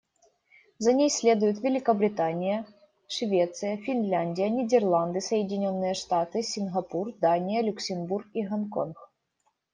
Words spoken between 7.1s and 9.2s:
Дания, Люксембург и Гонконг.